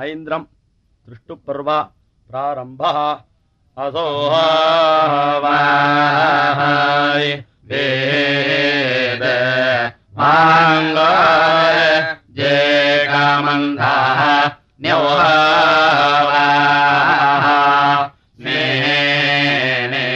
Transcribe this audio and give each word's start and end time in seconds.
ऐन्द्रम् 0.00 0.44
दृष्टुपर्वा 1.08 1.78
प्रारम्भः। 2.30 2.98
असोह 3.76 4.34
वेद 7.70 9.24
माङ्गाय 10.18 11.80
जे 12.38 12.54
कामन्धाः 13.06 14.20
न्यौहाः 14.82 15.46
स्नेने 18.38 20.06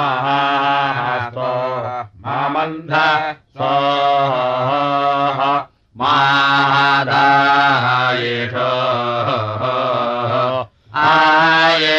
आहास्तो 0.00 1.48
मामन्ध 2.26 2.92
स्वाह 3.56 5.40
मादायेष 6.00 7.24
आए 11.04 11.90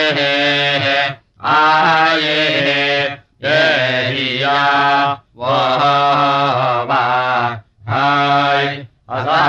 आए 1.55 2.37
ये 3.43 3.59
हिया 4.11 4.59
वा 5.37 6.14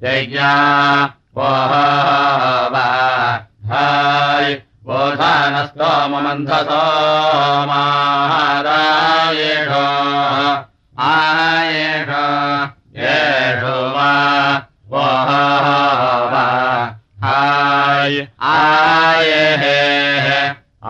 यज्ञा 0.04 0.52
हाय 3.72 4.48
बोधानस्तोमन्थसो 4.88 6.84
मादायेष 7.70 9.72
आयेष 11.08 12.12
येषो 13.04 13.78
वा 13.96 14.12
वा 14.92 15.08
हाय 17.24 18.14
आए 18.54 19.38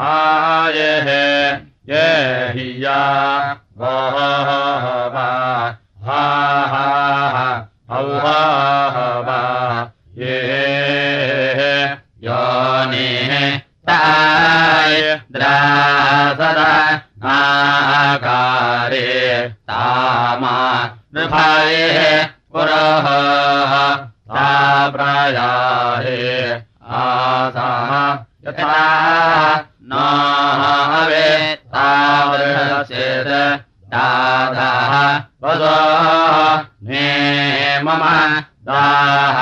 आयेः 0.05 1.07
ये 1.89 2.07
हिया 2.55 2.97
वा 3.79 3.93
हा 6.07 6.19
हा 6.73 7.47
औहा 7.97 9.37
ये 10.17 10.37
योनिः 12.27 13.57
ताय 13.89 15.01
द्रासदा 15.31 16.67
आकारे 17.33 19.01
तामा 19.69 20.57
नृभाये 21.15 22.23
पुरः 22.53 23.07
ता 24.35 24.49
प्रायाहे 24.95 26.21
आसाः 27.01 27.91
यथा 28.47 29.66
न 29.89 29.93
हवे 30.91 31.29
तावृषचेत् 31.75 33.33
दादाः 33.93 34.93
वदो 35.43 35.75
मे 36.87 37.05
मम 37.85 38.03
दाः 38.69 39.37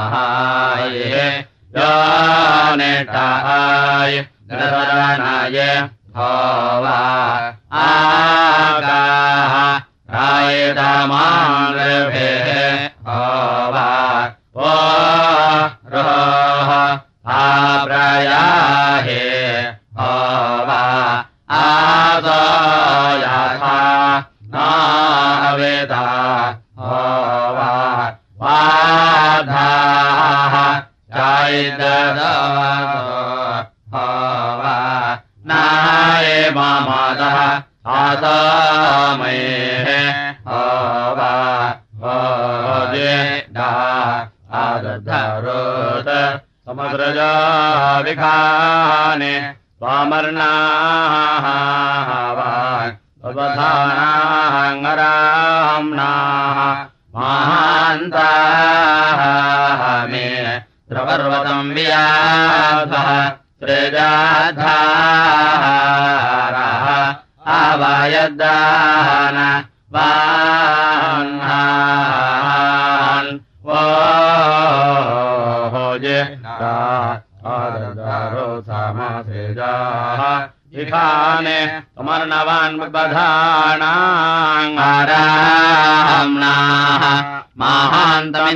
चामाय 0.00 0.98
योनिटाय 2.80 4.14
गरणाय 4.50 5.58
भवा 6.16 6.98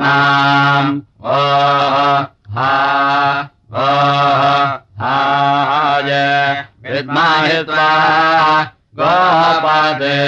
नाम् 0.00 0.90
ओ 1.24 1.38
हा 2.56 2.72
ओ 3.72 3.86
हाय 5.02 6.10
विद्माहि 6.90 7.58
त्वा 7.70 7.90
गोपादे 8.98 10.18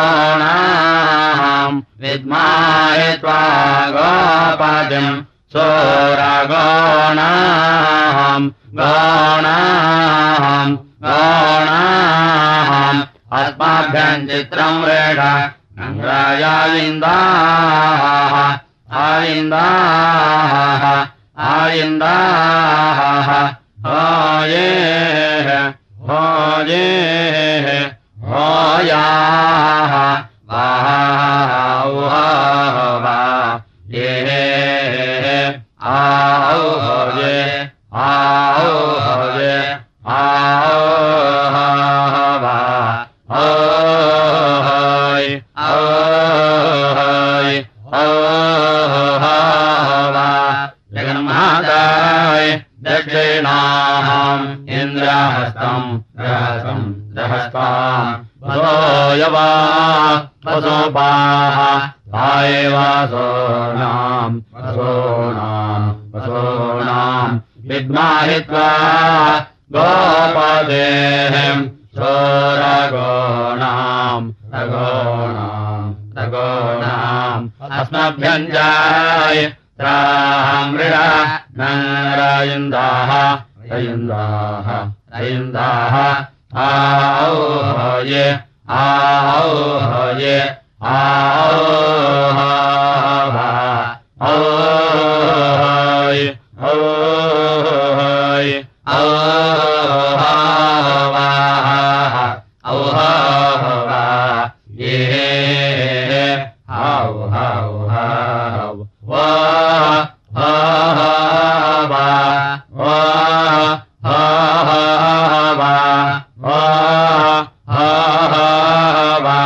वा 119.24 119.40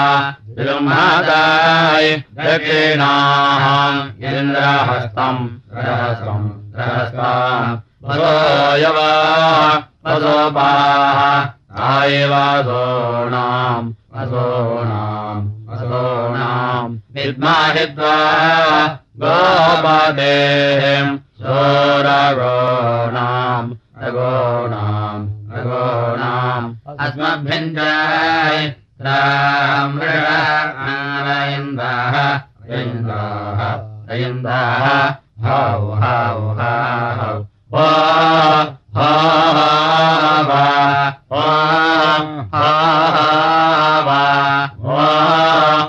वाय 1.29 2.09
दक्षिणाः 2.39 3.65
इन्द्रहस्तम् 4.31 5.43
रहस्वम् 5.77 6.49
रहस्ता 6.79 7.31
असोयवासोपाः 10.03 11.21
आयवा 11.89 12.47
सोणाम् 12.69 13.93
असोणाम् 14.23 15.45
असोणाम् 15.75 16.97
निर्मारित्वा 17.17 18.17
गोपादे 19.23 20.37
सो 21.43 21.61
रोणाम् 22.09 23.71
रघोणाम् 24.03 25.27
ऋगोणाम् 25.57 26.69
अस्मभ्यन्त 27.05 27.79
रयन्दाः 34.11 34.87
हौ 35.47 35.63
हौ 36.03 36.37
हौ 36.59 37.33
वा 37.73 37.89
हा 38.97 39.11
वा 40.39 40.63
वा 41.33 41.47
वा 44.87 45.82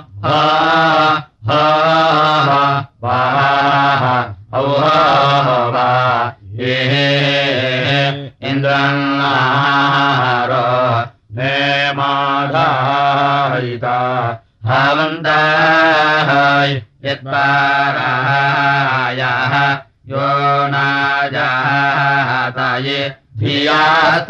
नाजाताये 22.74 23.02
धियाताः 23.40 24.30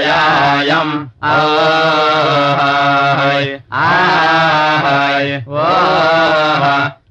आयायम्। 0.00 0.92
आय 1.24 3.60
आय 3.72 5.28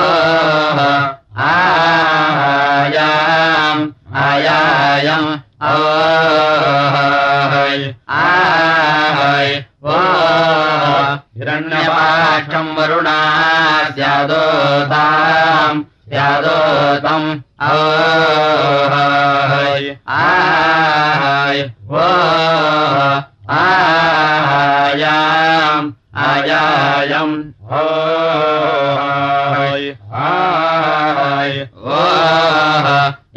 आयाम् 2.49 3.83
आयायम् 4.25 5.29
आय 5.71 7.81
आय 8.19 9.49
वो 9.85 9.97
हिरण्यपाक्षम् 11.37 12.71
वरुणा 12.77 13.17
स्यादोताम् 13.95 15.79
स्यादोतम् 16.09 17.29
आयाम् 24.59 25.87
आयायम् 26.25 27.35
आय 29.39 29.85
आय 30.23 31.53
वो 31.83 31.99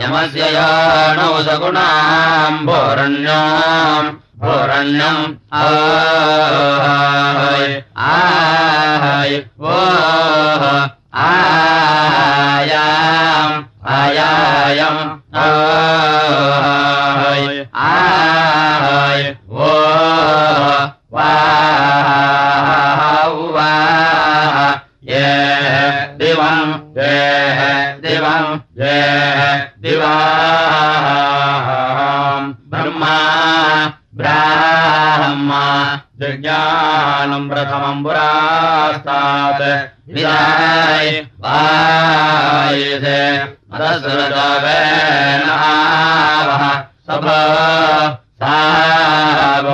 यमस्य 0.02 0.43
याणौ 0.55 1.33
सगुणाम् 1.49 2.59
भोरण्याम् 2.67 4.09
भोरण्यम् 4.43 5.25
आय 5.64 7.71
आय 8.12 9.33
वो 9.62 9.79
आयाम् 11.26 13.57
आयायम् 13.83 14.99
आय 15.43 16.62
आय 17.75 19.23
वो 19.51 19.71
वा 21.15 21.31
ये 25.11 25.27
दिवम् 26.23 26.71
ये 26.99 27.19
दिवम् 28.07 28.55
ये 28.83 29.01
दिवाम् 29.83 31.27
ब्रह्मा 32.71 33.17
ब्राह्मा 34.23 35.65
जज्ञानम् 36.23 37.49
प्रथमम् 37.51 38.03
पुरास्तात् 38.05 39.67
विदाय 40.09 41.11
वायसे 41.43 43.19
मदसुरजवेनावः 43.73 44.33
सभ 47.07 47.27
साव 48.43 49.69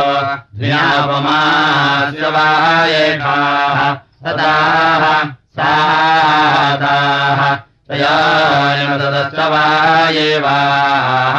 वायेखाः 2.34 3.80
सदाः 4.24 5.04
सादाः 5.58 7.40
तयानिमतदश्च 7.88 9.38
वायेवाः 9.54 11.38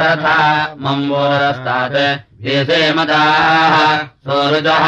प्रथा 0.00 0.36
मम्बोरस्तात् 0.82 1.96
देशे 2.44 2.80
मदाः 2.96 3.74
सोरुजः 4.26 4.84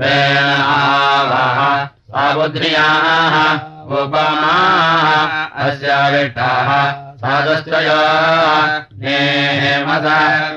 वेणावः 0.00 1.60
साबुध्र्याः 2.12 3.36
उपमाः 4.00 5.06
अस्याविष्टाः 5.66 6.70
सादश्चय 7.22 7.88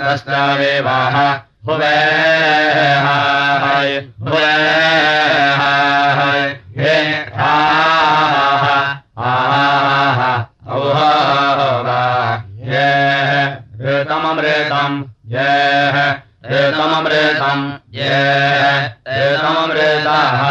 नेमदश्चावेवाः 0.05 1.17
भुवे 1.65 1.95
हाय 3.05 3.91
भुवे 4.19 4.51
हे 6.79 6.95
आह 7.47 8.65
आह 9.31 10.19
ये 14.03 14.09
ऋतममृतम् 14.09 15.03
ये। 15.25 16.11
ऋतममृतम् 16.51 16.95
अमृतम् 16.95 17.71
ये। 17.93 18.89
तेनमृतः 18.89 20.41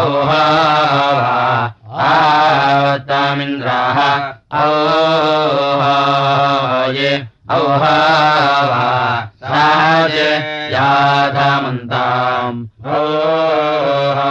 औहावा 0.01 1.29
आवत्तामिन्द्राः 2.07 3.97
औहाय 4.63 6.19
औहावा 7.55 8.83
साज 9.43 10.15
याधामन्ताम् 10.73 12.59
ओहाय 13.73 14.21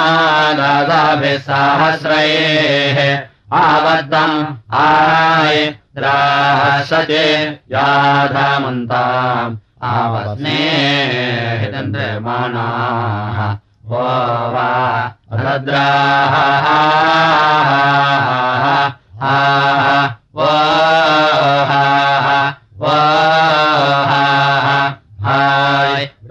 ईयानकृष्णादाभिः 0.02 1.38
सहस्रैः 1.46 2.98
आवद्दम् 3.60 4.38
आय 4.82 5.58
द्रासते 5.98 7.24
याधमन्ताम् 7.74 9.56
आवस्नेः 9.92 11.62
चन्द्रमाणाः 11.72 13.38
वो 13.90 14.04
वा 14.54 14.68
भद्राः 15.32 16.34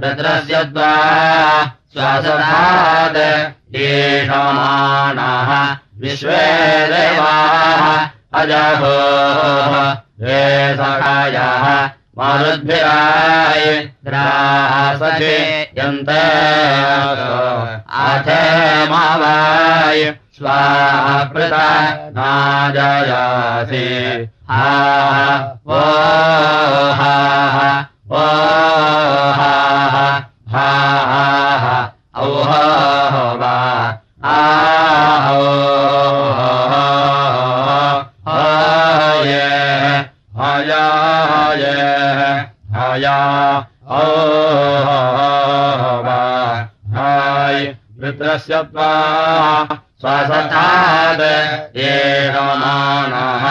रुद्रस्य 0.01 0.63
द्वा 0.73 0.91
श्वासनाद 1.93 3.17
येषमाणः 3.75 5.51
विश्वे 6.01 6.41
देवाः 6.91 7.83
अजहो 8.41 8.93
ये 10.27 10.41
सखायः 10.79 11.65
मारुद्भिराय 12.17 13.65
द्रासते 14.05 15.35
यन्त 15.77 16.09
अथमावाय 18.79 20.03
स्वापृता 20.37 21.67
नाजयासि। 22.17 23.85
हा 24.49 24.73
वो 25.67 25.79
हा 26.99 27.13
हा 27.55 27.69
हा 30.53 30.67
हा 31.63 31.77
औह 32.23 32.51
स्वसताद 50.01 51.21
येन 51.75 52.35
मानः 52.61 53.45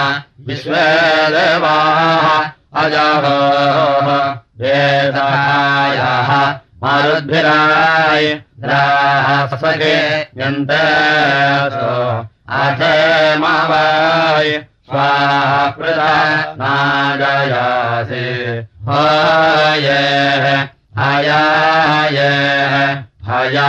विश्वे 0.47 0.87
देवाः 1.35 2.27
अजः 2.83 3.27
वेदायाः 4.61 6.31
मारुद्भिराय 6.83 8.27
द्रासके 8.61 9.97
यन्त 10.41 10.71
अथमावाय 12.61 14.51
स्वापृता 14.91 16.13
नाजयासि 16.61 18.25
हये 18.89 19.99
हयाय 20.99 22.19
हया 23.29 23.69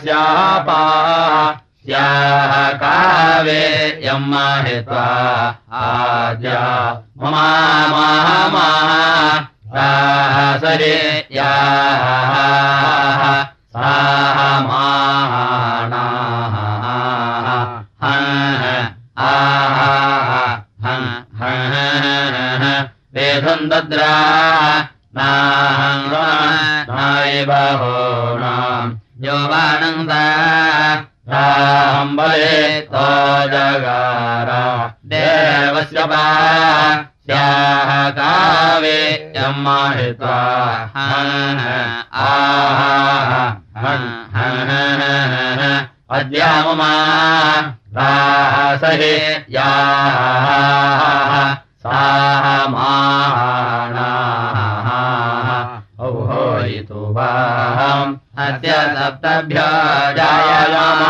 श्रवास्यापा 0.00 0.80
स्याः 1.84 2.52
कावे 2.82 3.62
यम् 4.06 4.28
माहित्वा 4.30 5.04
आद्या 5.80 6.62
ममा 7.22 7.48
मा 8.54 8.68
सरे 10.62 10.96
याः 11.36 12.04
साः 13.76 14.38
मानाः 14.68 15.34
वेधम् 23.16 23.68
दद्रा 23.70 24.14
नाय 25.16 27.44
यो 27.44 28.01
वाणङ्गाम्बले 30.08 32.58
तो 32.92 33.06
जगारा। 33.52 34.62
देवस्य 35.12 35.98
पा 36.12 36.24
स्याः 37.26 37.90
कावे 38.10 39.00
यम् 39.36 39.62
माहित्वा 39.64 40.38
अद्या 46.16 46.50
ममा 46.66 46.92
रासहे 47.96 49.16
याः 49.54 50.46
साः 51.84 52.46
माणाः 52.72 53.38
औहोयितु 56.04 57.00
वाहम् 57.16 58.12
अद्य 58.46 58.72
सप्तभ्य 58.72 59.54
जायमानाः। 60.18 61.02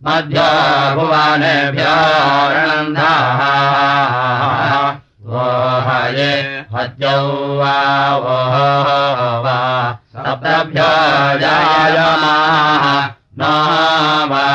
मध्य 0.05 0.41
भुवनेभ्यो 0.95 1.97
रणन्धाः। 2.53 3.43
वोहये 5.23 6.52
वोह 6.75 8.55
वा 9.45 9.57
सप्तभ्यो 10.13 10.91
जायमाः 11.43 12.85
न 13.41 13.49
वा 14.33 14.47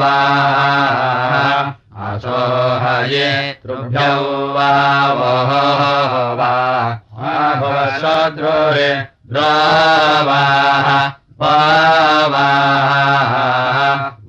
वा 0.00 0.14
असोहये 2.06 3.28
तृभ्यौ 3.62 4.18
वा 4.56 4.70
वोह 5.20 5.52
वा 6.40 6.52
भवशत्रुरे 7.62 8.90
द्रवाः 9.32 10.88
वा 11.42 11.54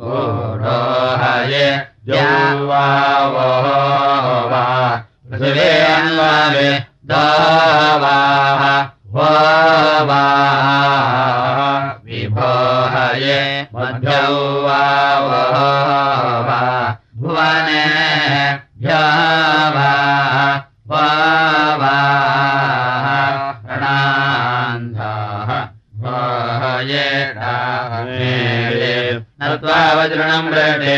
गूढोहये 0.01 1.67
द्यौवा 2.09 2.85
वोह 3.35 3.67
वा 4.51 4.63
पृथिवे 5.29 5.84
अन्वावे 6.45 6.69
दवाः 7.09 8.63
वा 9.15 10.23
विभोहये 12.05 13.39
मध्यौ 13.75 14.35
वा 14.65 14.81
भुवने 17.21 17.85
भ्यवा 18.81 19.89
वा 20.91 21.07
प्रणान्धाः 23.65 25.51
भये 26.05 27.09
नत्वा 29.41 29.81
वज्रणम् 29.97 30.53
रटे 30.53 30.97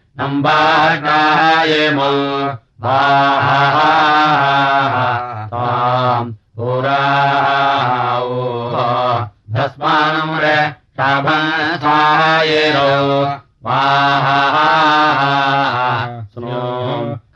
नम्बाकाय 0.21 1.71
मो 1.97 2.09
ताम् 5.53 6.29
पुराओ 6.57 8.27
भस्मानम् 9.55 10.35
रे 10.43 10.57
शाभसायरो 10.97 12.91
वाह 13.65 14.27
स्नो 16.33 16.61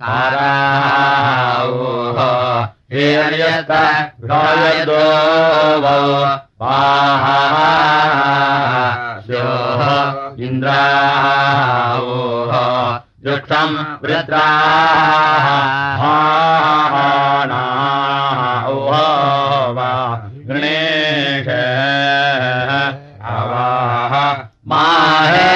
काराओ 0.04 1.74
हिरण्यस्त 2.93 3.71
गायदो 4.32 5.02
वाह 6.62 7.26
स्योः 9.26 9.84
इन्द्राओ 10.45 12.10
युक्षम् 13.27 13.75
वृत्राः 14.03 15.45
वा 19.77 19.91
गणेश। 20.49 21.47
अवाह। 23.25 24.13
माहे 24.67 25.49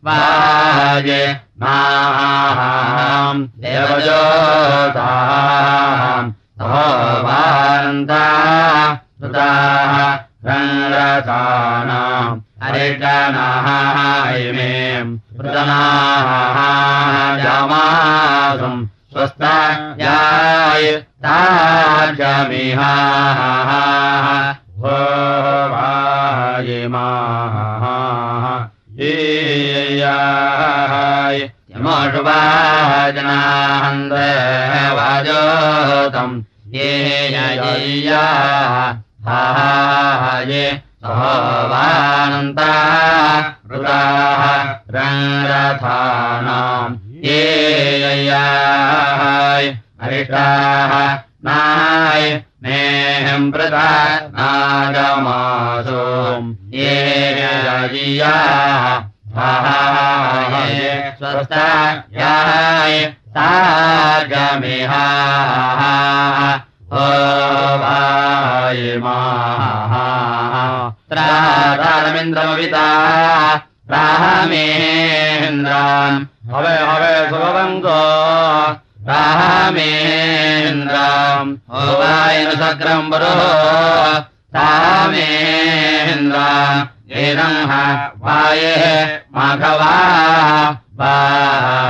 वाजे 0.07 1.23
माम् 1.63 3.41
देवजोताम् 3.63 5.20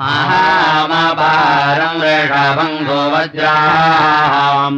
महामपारम् 0.00 1.98
वृषभङ्गो 2.00 3.00
वज्राम् 3.12 4.76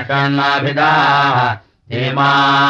यानाभिदाः 0.00 1.38
हेमाताः 1.92 2.69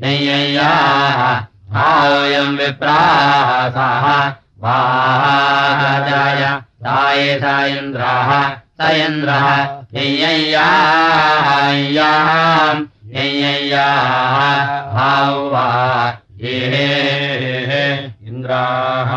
यय्याः 0.04 1.22
हाव्यम् 1.78 2.58
विप्रासः 2.60 4.06
वाहाय 4.64 6.42
ताय 6.86 7.24
स 7.42 7.44
इन्द्रः 7.78 8.30
स 8.82 8.94
यय्याम् 13.10 13.42
यय्याः 13.42 14.36
हावा 14.96 15.68
ये 16.42 16.58
इन्द्राः 18.28 19.14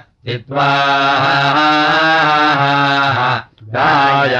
तित्वा 0.25 0.65
गाय 3.75 4.35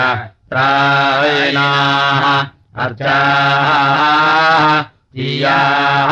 त्रायणाः 0.51 2.25
अर्चाः 2.83 4.81
तियाः 5.15 6.11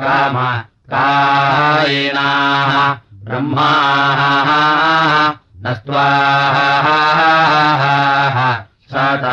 काम 0.00 0.36
कायिणाः 0.94 2.72
ब्रह्माः 3.24 4.20
नस्त्वाः 5.66 6.86
सत 8.92 9.24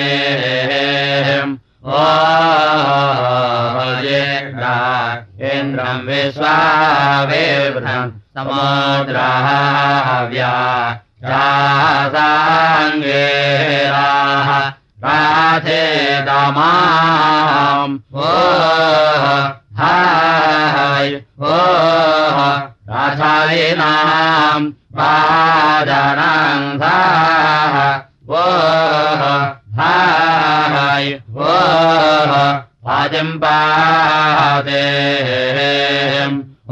इन्द्रम् 5.52 6.04
विश्वावेवृथम् 6.08 8.12
समुद्राव्या 8.36 10.52
चासाङ्गेराः 11.24 12.20
राधे 15.06 15.86
दमाम् 16.28 17.96
ओ 18.16 18.18
हाय 19.80 21.10
साः 26.80 27.76
ओ 28.30 28.32
हाय 29.80 30.19
ओ 31.00 31.02
पादिम् 32.86 33.38
पादे। 33.44 34.86
ओ 36.70 36.72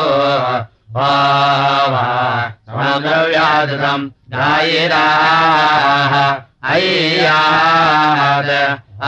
अय्याद 6.70 8.50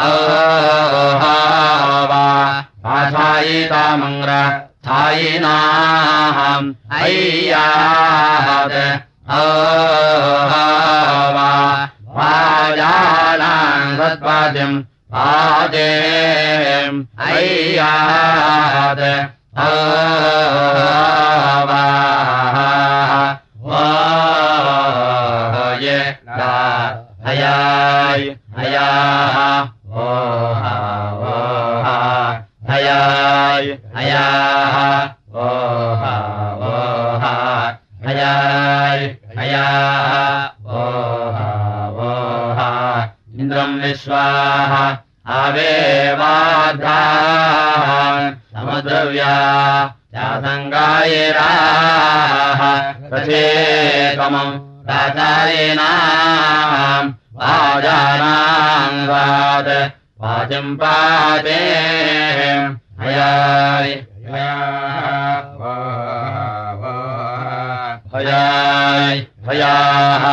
औवा 0.01 1.33
आशायितामङ्ग्र 2.97 4.31
छायिनाहम् 4.85 6.69
अय्याद 7.01 8.73
औवा 9.39 10.65
वाजानाम् 12.17 13.97
सत्पाद्यम् 13.97 14.77
औवा 15.25 15.77
ये 19.01 19.40
हयाय 27.25 28.23
हयाः 28.57 29.37
ओहा 30.03 30.75
हयाय 32.69 33.67
हयाय 33.97 34.51
आवेवाधा 45.41 47.20
समुद्रव्या 49.11 49.91
चासङ्गायिराः 50.15 51.41
प्रचेकमम् 53.09 54.59
प्राचार्येणाम् 54.87 56.29
वाजानाम् 57.39 58.99
वाद 59.11 59.69
वाचम् 60.21 60.77
पादे। 60.79 61.59
हयाय 63.01 63.89
भयाय 68.11 69.17
भयाः 69.47 70.25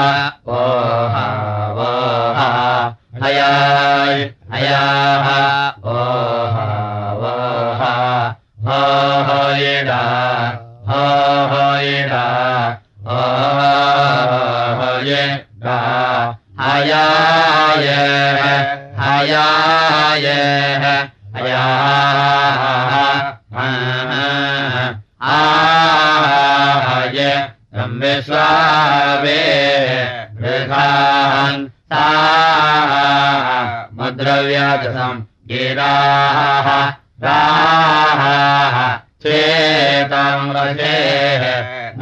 चेतम् 39.22 40.52
रचेः 40.56 41.44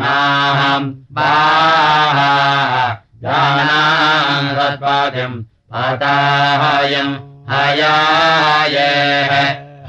नाहम् 0.00 0.88
सत्पादिम् 4.56 5.38
पताहयम् 5.72 7.14
हयायेः 7.52 9.32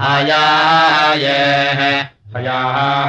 हयायेः 0.02 1.82
हयाः 2.36 3.07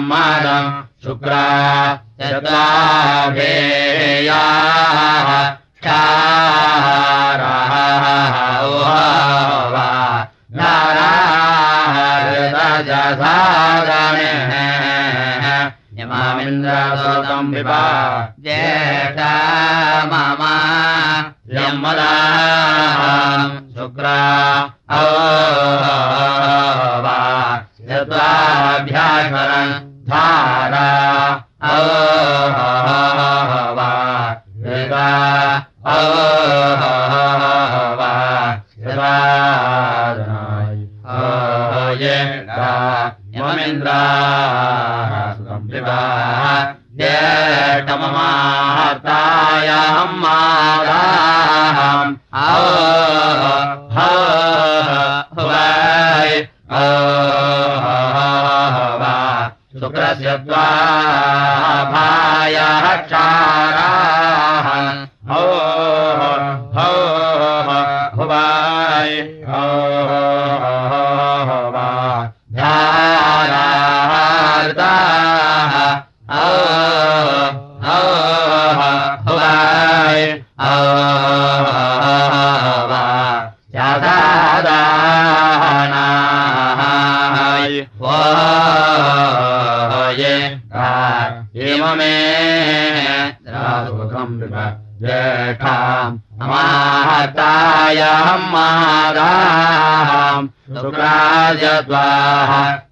मादम् 0.00 0.68
शुक्रा 1.04 1.44
चतुर्भेयाः 2.20 2.92
यमामिन्द्रसोतम् 15.98 17.52
विपा 17.54 17.82
ज्येष्ठा 18.44 19.32
मम 20.10 20.42
यमदा 21.56 22.12
शुक्रा। 23.76 24.18
ओ 24.92 25.04
चत्वाभ्याश्वरन् 28.02 29.72
धारा। 30.10 30.88
ओ 31.62 31.78
वा 33.78 33.90
ऋगा 34.66 35.10
ओ 35.86 35.98
वा 38.00 38.12
शिवादनाय 38.72 39.22
शुक्रस्य 59.92 60.32
द्वाभायाः 60.48 61.86
क्षाराः 63.06 64.41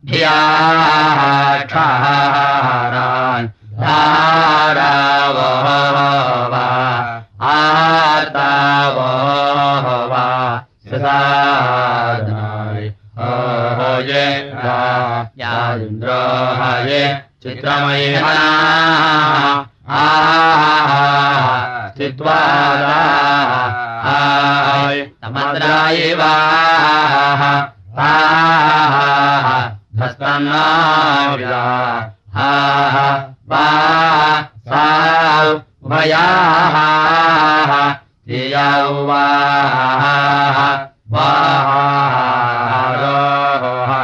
धियाः 0.05 1.50